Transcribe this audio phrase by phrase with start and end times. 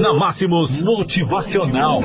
[0.00, 2.00] Na Máximos Motivacional.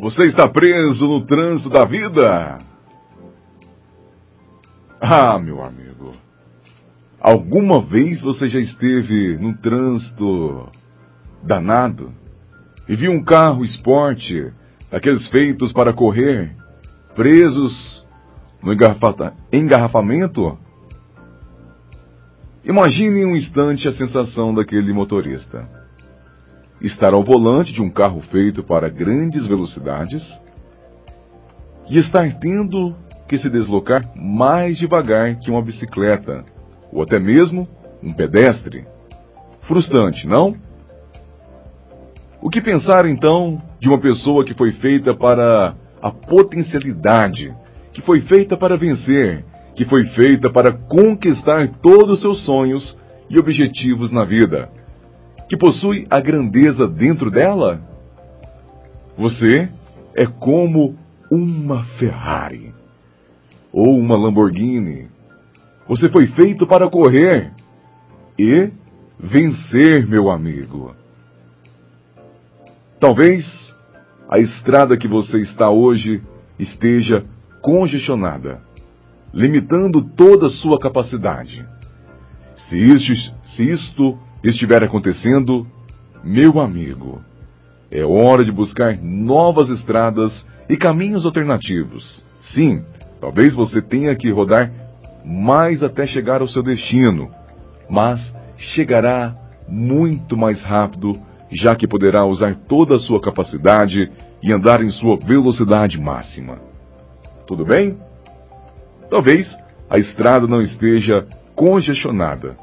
[0.00, 2.58] Você está preso no trânsito da vida?
[4.98, 6.14] Ah, meu amigo.
[7.20, 10.70] Alguma vez você já esteve num trânsito
[11.42, 12.10] danado
[12.88, 14.50] e viu um carro esporte,
[14.90, 16.56] daqueles feitos para correr,
[17.14, 18.06] presos
[18.62, 18.72] no
[19.52, 20.58] engarrafamento?
[22.64, 25.68] Imagine um instante a sensação daquele motorista.
[26.80, 30.22] Estar ao volante de um carro feito para grandes velocidades
[31.88, 32.94] e estar tendo
[33.28, 36.44] que se deslocar mais devagar que uma bicicleta,
[36.92, 37.68] ou até mesmo
[38.02, 38.86] um pedestre.
[39.62, 40.56] Frustrante, não?
[42.40, 47.54] O que pensar então de uma pessoa que foi feita para a potencialidade,
[47.92, 49.44] que foi feita para vencer,
[49.78, 52.98] que foi feita para conquistar todos os seus sonhos
[53.30, 54.68] e objetivos na vida,
[55.48, 57.80] que possui a grandeza dentro dela?
[59.16, 59.68] Você
[60.16, 60.96] é como
[61.30, 62.74] uma Ferrari
[63.72, 65.06] ou uma Lamborghini.
[65.86, 67.52] Você foi feito para correr
[68.36, 68.72] e
[69.16, 70.92] vencer, meu amigo.
[72.98, 73.46] Talvez
[74.28, 76.20] a estrada que você está hoje
[76.58, 77.24] esteja
[77.62, 78.60] congestionada,
[79.32, 81.66] limitando toda a sua capacidade.
[82.68, 85.66] Se isto, se isto estiver acontecendo,
[86.22, 87.22] meu amigo,
[87.90, 92.22] é hora de buscar novas estradas e caminhos alternativos.
[92.52, 92.84] Sim,
[93.20, 94.70] talvez você tenha que rodar
[95.24, 97.30] mais até chegar ao seu destino,
[97.88, 98.20] mas
[98.56, 99.34] chegará
[99.68, 104.10] muito mais rápido já que poderá usar toda a sua capacidade
[104.42, 106.58] e andar em sua velocidade máxima.
[107.46, 107.96] Tudo bem?
[109.10, 109.48] Talvez
[109.88, 112.56] a estrada não esteja congestionada,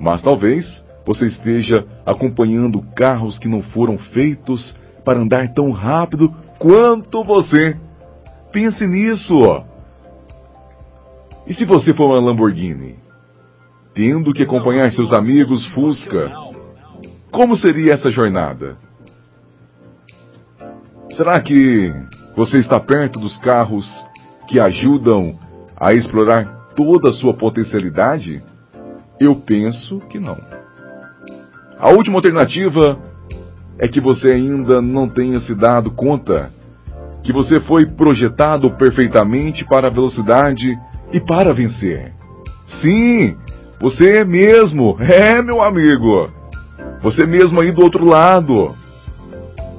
[0.00, 7.22] mas talvez você esteja acompanhando carros que não foram feitos para andar tão rápido quanto
[7.22, 7.76] você.
[8.52, 9.38] Pense nisso.
[9.38, 9.62] Ó.
[11.46, 12.96] E se você for uma Lamborghini?
[13.94, 16.30] Tendo que acompanhar seus amigos Fusca,
[17.30, 18.76] como seria essa jornada?
[21.16, 21.94] Será que
[22.36, 23.86] você está perto dos carros
[24.48, 25.38] que ajudam
[25.78, 28.42] a explorar toda a sua potencialidade?
[29.20, 30.36] Eu penso que não.
[31.78, 32.98] A última alternativa
[33.78, 36.50] é que você ainda não tenha se dado conta
[37.22, 40.78] que você foi projetado perfeitamente para a velocidade
[41.12, 42.12] e para vencer.
[42.80, 43.36] Sim,
[43.80, 46.30] você mesmo, é meu amigo.
[47.02, 48.74] Você mesmo aí do outro lado.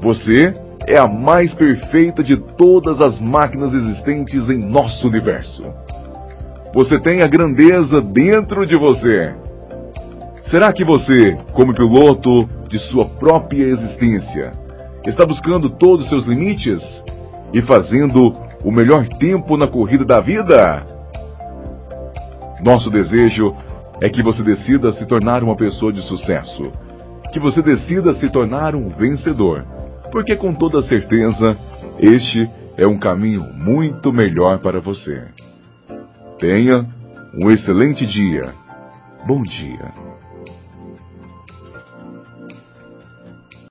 [0.02, 0.56] Você
[0.88, 5.64] é a mais perfeita de todas as máquinas existentes em nosso universo.
[6.74, 9.36] Você tem a grandeza dentro de você.
[10.50, 14.54] Será que você, como piloto de sua própria existência,
[15.06, 16.82] está buscando todos os seus limites
[17.54, 18.34] e fazendo
[18.64, 20.88] o melhor tempo na corrida da vida?
[22.64, 23.54] Nosso desejo
[24.00, 26.72] é que você decida se tornar uma pessoa de sucesso
[27.32, 29.66] que você decida se tornar um vencedor,
[30.12, 31.58] porque com toda certeza
[32.00, 35.28] este é um caminho muito melhor para você.
[36.40, 36.86] Tenha
[37.34, 38.54] um excelente dia.
[39.26, 39.92] Bom dia.